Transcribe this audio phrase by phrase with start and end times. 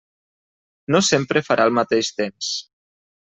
[0.95, 2.51] No sempre farà el mateix temps.